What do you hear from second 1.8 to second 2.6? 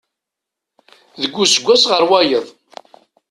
ɣer wayeḍ.